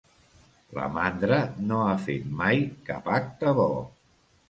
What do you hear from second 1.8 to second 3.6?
ha fet mai cap acte